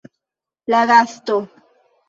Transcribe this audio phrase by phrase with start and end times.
[0.73, 1.37] La gasto.